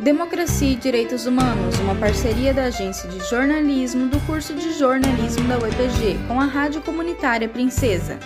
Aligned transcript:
Democracia 0.00 0.70
e 0.70 0.76
Direitos 0.76 1.26
Humanos, 1.26 1.76
uma 1.80 1.94
parceria 1.96 2.54
da 2.54 2.66
Agência 2.66 3.08
de 3.08 3.18
Jornalismo 3.28 4.08
do 4.08 4.24
curso 4.26 4.54
de 4.54 4.72
jornalismo 4.72 5.48
da 5.48 5.58
UEPG 5.58 6.24
com 6.28 6.40
a 6.40 6.44
Rádio 6.44 6.80
Comunitária 6.82 7.48
Princesa. 7.48 8.16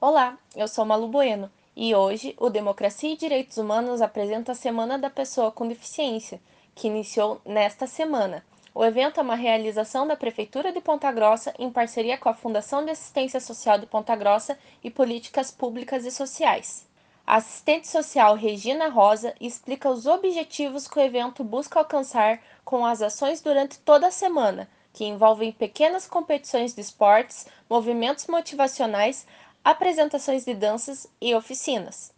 Olá, 0.00 0.38
eu 0.56 0.66
sou 0.68 0.86
Malu 0.86 1.08
Bueno 1.08 1.50
e 1.76 1.94
hoje 1.94 2.34
o 2.38 2.48
Democracia 2.48 3.12
e 3.12 3.16
Direitos 3.16 3.58
Humanos 3.58 4.00
apresenta 4.00 4.52
a 4.52 4.54
Semana 4.54 4.98
da 4.98 5.10
Pessoa 5.10 5.52
com 5.52 5.68
Deficiência, 5.68 6.40
que 6.74 6.88
iniciou 6.88 7.38
nesta 7.44 7.86
semana. 7.86 8.42
O 8.74 8.82
evento 8.82 9.20
é 9.20 9.22
uma 9.22 9.36
realização 9.36 10.06
da 10.06 10.16
Prefeitura 10.16 10.72
de 10.72 10.80
Ponta 10.80 11.12
Grossa 11.12 11.52
em 11.58 11.70
parceria 11.70 12.16
com 12.16 12.30
a 12.30 12.34
Fundação 12.34 12.82
de 12.82 12.90
Assistência 12.90 13.38
Social 13.38 13.78
de 13.78 13.84
Ponta 13.84 14.16
Grossa 14.16 14.58
e 14.82 14.90
Políticas 14.90 15.50
Públicas 15.50 16.06
e 16.06 16.10
Sociais. 16.10 16.86
A 17.26 17.38
assistente 17.38 17.88
social 17.88 18.36
Regina 18.36 18.88
Rosa 18.88 19.34
explica 19.40 19.90
os 19.90 20.06
objetivos 20.06 20.86
que 20.86 20.96
o 20.96 21.02
evento 21.02 21.42
busca 21.42 21.80
alcançar 21.80 22.40
com 22.64 22.86
as 22.86 23.02
ações 23.02 23.40
durante 23.40 23.80
toda 23.80 24.06
a 24.06 24.12
semana, 24.12 24.68
que 24.92 25.04
envolvem 25.04 25.50
pequenas 25.50 26.06
competições 26.06 26.72
de 26.72 26.80
esportes, 26.80 27.48
movimentos 27.68 28.28
motivacionais, 28.28 29.26
apresentações 29.64 30.44
de 30.44 30.54
danças 30.54 31.08
e 31.20 31.34
oficinas. 31.34 32.12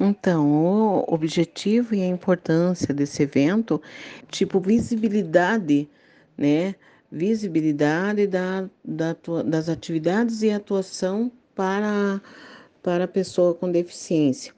Então, 0.00 0.46
o 0.50 1.04
objetivo 1.12 1.94
e 1.94 2.00
a 2.00 2.06
importância 2.06 2.94
desse 2.94 3.24
evento, 3.24 3.82
tipo 4.30 4.60
visibilidade, 4.60 5.86
né? 6.38 6.74
Visibilidade 7.12 8.26
da, 8.26 8.68
da, 8.82 9.14
das 9.44 9.68
atividades 9.68 10.42
e 10.42 10.50
atuação 10.50 11.30
para, 11.54 12.20
para 12.82 13.04
a 13.04 13.08
pessoa 13.08 13.54
com 13.54 13.70
deficiência. 13.70 14.52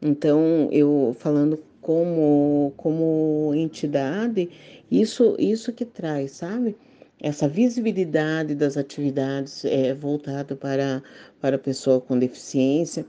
Então, 0.00 0.68
eu 0.70 1.16
falando 1.18 1.58
como, 1.80 2.72
como 2.76 3.52
entidade, 3.54 4.50
isso, 4.90 5.36
isso 5.38 5.72
que 5.72 5.84
traz, 5.84 6.32
sabe? 6.32 6.76
Essa 7.20 7.48
visibilidade 7.48 8.54
das 8.54 8.76
atividades 8.76 9.64
é 9.64 9.94
voltada 9.94 10.54
para, 10.54 11.02
para 11.40 11.56
a 11.56 11.58
pessoa 11.58 12.00
com 12.00 12.18
deficiência 12.18 13.06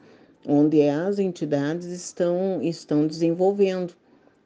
onde 0.47 0.87
as 0.87 1.19
entidades 1.19 1.87
estão, 1.87 2.61
estão 2.61 3.05
desenvolvendo. 3.05 3.93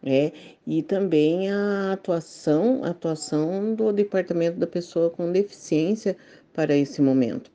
É, 0.03 0.31
e 0.65 0.81
também 0.81 1.52
a 1.52 1.91
atuação, 1.93 2.83
a 2.83 2.89
atuação 2.89 3.75
do 3.75 3.93
Departamento 3.93 4.58
da 4.58 4.65
Pessoa 4.65 5.11
com 5.11 5.31
Deficiência 5.31 6.17
para 6.53 6.75
esse 6.75 7.03
momento. 7.03 7.52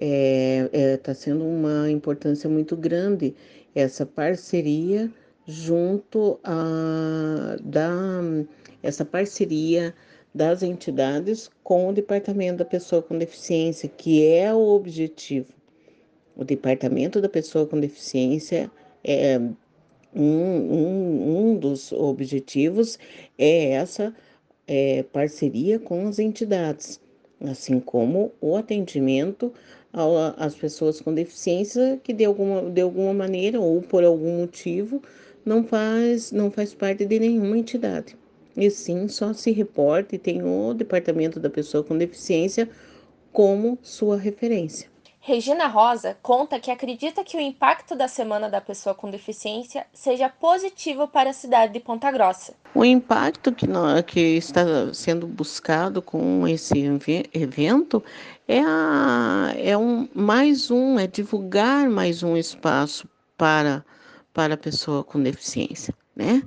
Está 0.00 0.06
é, 0.06 0.70
é, 0.72 0.96
tá 0.96 1.12
sendo 1.12 1.44
uma 1.44 1.90
importância 1.90 2.48
muito 2.48 2.76
grande 2.76 3.34
essa 3.74 4.06
parceria 4.06 5.10
junto 5.44 6.38
a 6.44 7.56
da 7.60 8.20
essa 8.80 9.04
parceria 9.04 9.92
das 10.32 10.62
entidades 10.62 11.50
com 11.64 11.88
o 11.88 11.92
Departamento 11.92 12.58
da 12.58 12.64
Pessoa 12.64 13.02
com 13.02 13.18
Deficiência, 13.18 13.88
que 13.88 14.24
é 14.24 14.54
o 14.54 14.58
objetivo. 14.58 15.52
O 16.36 16.44
Departamento 16.44 17.20
da 17.20 17.28
Pessoa 17.28 17.66
com 17.66 17.80
Deficiência 17.80 18.70
é 19.02 19.40
um, 20.14 20.22
um, 20.22 21.50
um 21.50 21.56
dos 21.56 21.90
objetivos 21.90 22.98
é 23.36 23.70
essa 23.72 24.14
é, 24.66 25.02
parceria 25.02 25.78
com 25.78 26.06
as 26.06 26.18
entidades, 26.18 27.00
assim 27.40 27.80
como 27.80 28.32
o 28.40 28.54
atendimento 28.54 29.52
às 30.36 30.54
pessoas 30.54 31.00
com 31.00 31.12
deficiência 31.14 31.98
que 32.02 32.12
de 32.12 32.24
alguma, 32.24 32.70
de 32.70 32.80
alguma 32.80 33.14
maneira 33.14 33.60
ou 33.60 33.80
por 33.82 34.04
algum 34.04 34.38
motivo 34.38 35.02
não 35.44 35.64
faz, 35.64 36.30
não 36.30 36.50
faz 36.50 36.74
parte 36.74 37.06
de 37.06 37.18
nenhuma 37.18 37.56
entidade. 37.56 38.16
E 38.56 38.70
sim, 38.70 39.08
só 39.08 39.32
se 39.32 39.50
reporta 39.50 40.14
e 40.14 40.18
tem 40.18 40.42
o 40.42 40.74
Departamento 40.74 41.40
da 41.40 41.48
Pessoa 41.48 41.84
com 41.84 41.96
Deficiência 41.96 42.68
como 43.32 43.78
sua 43.82 44.16
referência. 44.16 44.90
Regina 45.28 45.66
Rosa 45.66 46.16
conta 46.22 46.58
que 46.58 46.70
acredita 46.70 47.22
que 47.22 47.36
o 47.36 47.40
impacto 47.40 47.94
da 47.94 48.08
Semana 48.08 48.48
da 48.48 48.62
Pessoa 48.62 48.94
com 48.94 49.10
Deficiência 49.10 49.86
seja 49.92 50.26
positivo 50.26 51.06
para 51.06 51.28
a 51.28 51.34
cidade 51.34 51.74
de 51.74 51.80
Ponta 51.80 52.10
Grossa. 52.10 52.54
O 52.74 52.82
impacto 52.82 53.52
que, 53.52 53.66
que 54.06 54.20
está 54.38 54.64
sendo 54.94 55.26
buscado 55.26 56.00
com 56.00 56.48
esse 56.48 56.82
evento 57.34 58.02
é, 58.48 58.60
a, 58.60 59.52
é 59.58 59.76
um, 59.76 60.08
mais 60.14 60.70
um, 60.70 60.98
é 60.98 61.06
divulgar 61.06 61.90
mais 61.90 62.22
um 62.22 62.34
espaço 62.34 63.06
para, 63.36 63.84
para 64.32 64.54
a 64.54 64.56
pessoa 64.56 65.04
com 65.04 65.22
deficiência, 65.22 65.92
né? 66.16 66.42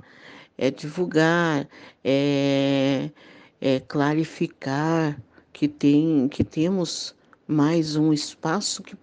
É 0.58 0.72
divulgar, 0.72 1.68
é, 2.02 3.10
é 3.60 3.78
clarificar 3.78 5.16
que, 5.52 5.68
tem, 5.68 6.26
que 6.26 6.42
temos 6.42 7.14
mais 7.46 7.96
um 7.96 8.12
espaço 8.12 8.82
que, 8.82 8.96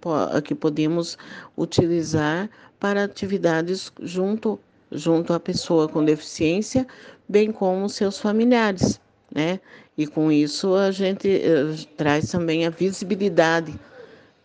que 0.44 0.56
podemos 0.56 1.18
utilizar 1.58 2.50
para 2.80 3.04
atividades 3.04 3.92
junto, 4.02 4.60
junto 4.92 5.34
à 5.34 5.40
pessoa 5.40 5.88
com 5.88 6.04
deficiência, 6.04 6.88
bem 7.28 7.52
como 7.52 7.90
seus 7.90 8.20
familiares, 8.20 9.00
né? 9.34 9.60
E 9.98 10.08
com 10.08 10.32
isso 10.32 10.74
a 10.76 10.92
gente 10.92 11.28
uh, 11.28 11.86
traz 11.98 12.32
também 12.32 12.66
a 12.66 12.70
visibilidade, 12.70 13.78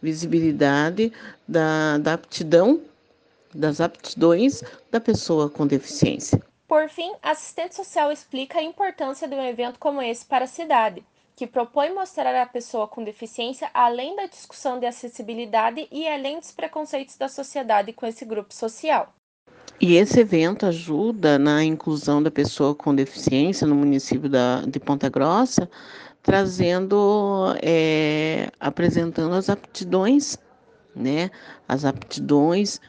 visibilidade 0.03 1.13
da, 1.47 1.99
da 1.99 2.15
aptidão, 2.15 2.81
das 3.55 3.81
aptidões 3.81 4.63
da 4.91 5.01
pessoa 5.01 5.49
com 5.49 5.65
deficiência. 5.67 6.43
Por 6.67 6.89
fim, 6.89 7.13
a 7.23 7.31
assistente 7.31 7.77
social 7.77 8.11
explica 8.11 8.59
a 8.59 8.63
importância 8.63 9.29
de 9.29 9.35
um 9.37 9.45
evento 9.45 9.79
como 9.79 10.03
esse 10.03 10.25
para 10.25 10.45
a 10.45 10.49
cidade 10.49 11.05
que 11.37 11.47
propõe 11.47 11.93
mostrar 11.93 12.41
a 12.41 12.47
pessoa 12.47 12.87
com 12.87 13.03
deficiência 13.03 13.69
além 13.75 14.15
da 14.17 14.27
discussão 14.27 14.79
de 14.79 14.87
acessibilidade 14.87 15.89
e 15.91 16.07
além 16.07 16.39
dos 16.39 16.53
preconceitos 16.53 17.17
da 17.17 17.29
sociedade 17.29 17.93
com 17.93 18.07
esse 18.07 18.25
grupo 18.25 18.55
social. 18.55 19.13
E 19.81 19.97
esse 19.97 20.21
evento 20.21 20.67
ajuda 20.67 21.39
na 21.39 21.65
inclusão 21.65 22.23
da 22.23 22.31
pessoa 22.31 22.75
com 22.75 22.95
deficiência 22.95 23.67
no 23.67 23.75
município 23.75 24.29
da, 24.29 24.63
de 24.63 24.79
Ponta 24.79 25.09
Grossa, 25.09 25.69
trazendo, 26.23 27.55
é, 27.61 28.51
apresentando 28.59 29.35
as 29.35 29.51
aptidões, 29.51 30.39
né? 30.95 31.31
As 31.69 31.85
aptidões 31.85 32.81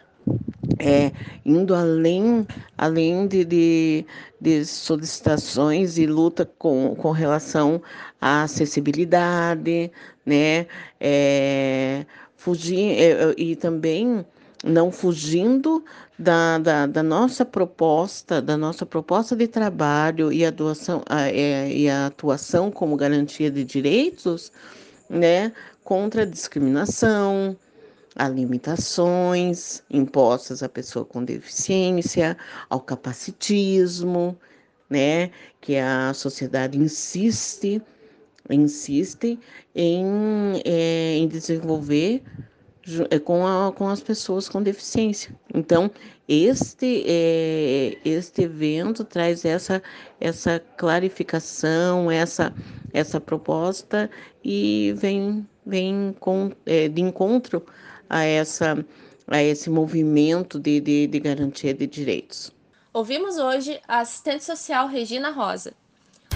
é, 0.80 1.12
indo 1.46 1.74
além, 1.74 2.46
além 2.78 3.28
de, 3.28 3.46
de, 3.46 4.06
de, 4.40 4.66
solicitações 4.66 5.98
e 5.98 6.06
luta 6.06 6.50
com, 6.58 6.96
com 6.96 7.12
relação 7.12 7.82
à 8.20 8.44
acessibilidade, 8.44 9.92
né? 10.26 10.68
É, 11.00 12.06
fugir, 12.36 12.92
é, 13.00 13.34
e 13.38 13.56
também 13.56 14.26
não 14.64 14.92
fugindo 14.92 15.84
da, 16.18 16.58
da, 16.58 16.86
da, 16.88 17.04
nossa 17.04 17.46
proposta, 17.46 18.42
da 18.42 18.58
nossa 18.58 18.86
proposta 18.86 19.36
de 19.36 19.48
trabalho 19.48 20.32
e 20.32 20.46
a, 20.46 20.50
doação, 20.50 21.04
a, 21.08 21.30
é, 21.30 21.72
e 21.72 21.90
a 21.90 22.08
atuação 22.08 22.72
como 22.72 22.96
garantia 22.96 23.52
de 23.52 23.64
direitos, 23.64 24.52
né? 25.10 25.52
Contra 25.84 26.24
a 26.24 26.26
discriminação, 26.26 27.56
a 28.16 28.30
limitações 28.30 29.84
impostas 29.90 30.64
à 30.64 30.70
pessoa 30.70 31.04
com 31.04 31.24
deficiência, 31.24 32.38
ao 32.70 32.80
capacitismo, 32.80 34.38
né, 34.90 35.32
que 35.60 35.78
a 35.78 36.14
sociedade 36.14 36.78
insiste, 36.78 37.82
insiste 38.50 39.40
em, 39.74 40.62
é, 40.64 41.18
em 41.18 41.28
desenvolver 41.28 42.24
é, 43.10 43.18
com, 43.18 43.46
a, 43.48 43.72
com 43.72 43.88
as 43.90 44.00
pessoas 44.00 44.48
com 44.48 44.62
deficiência. 44.62 45.36
Então, 45.54 45.90
este, 46.28 47.04
é, 47.08 47.98
este 48.06 48.44
evento 48.44 49.04
traz 49.04 49.44
essa, 49.44 49.82
essa 50.22 50.60
clarificação, 50.78 52.12
essa, 52.12 52.54
essa 52.94 53.20
proposta 53.20 54.10
e 54.44 54.94
vem, 54.98 55.48
vem 55.66 56.16
com, 56.20 56.52
é, 56.66 56.88
de 56.88 57.02
encontro 57.02 57.66
a, 58.16 58.24
essa, 58.24 58.86
a 59.28 59.44
esse 59.44 59.70
movimento 59.70 60.58
de, 60.58 60.80
de, 60.80 61.08
de 61.08 61.20
garantia 61.20 61.74
de 61.74 61.86
direitos. 61.86 62.50
Ouvimos 62.94 63.38
hoje 63.38 63.82
a 63.86 64.00
assistente 64.00 64.46
social 64.46 64.88
Regina 64.88 65.32
Rosa. 65.32 65.74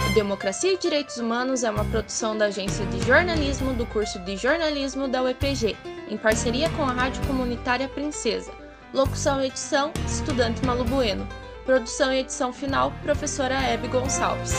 O 0.10 0.14
Democracia 0.14 0.74
e 0.74 0.78
Direitos 0.78 1.18
Humanos 1.18 1.64
é 1.64 1.72
uma 1.72 1.86
produção 1.86 2.38
da 2.38 2.46
Agência 2.46 2.86
de 2.88 3.00
Jornalismo 3.06 3.74
do 3.74 3.86
curso 3.86 4.20
de 4.20 4.36
Jornalismo 4.36 5.08
da 5.08 5.24
UEPG, 5.24 5.78
em 6.10 6.18
parceria 6.18 6.70
com 6.72 6.84
a 6.84 6.92
Rádio 6.92 7.26
Comunitária 7.26 7.88
Princesa. 7.88 8.52
Locução 8.94 9.42
e 9.42 9.48
edição, 9.48 9.94
estudante 10.06 10.66
Malu 10.66 10.84
Bueno. 10.84 11.26
Produção 11.66 12.12
e 12.12 12.20
edição 12.20 12.52
final, 12.52 12.92
professora 13.04 13.56
Hebe 13.56 13.88
Gonçalves. 13.88 14.54